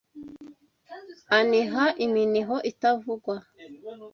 [1.37, 3.35] aniha iminiho itavugwa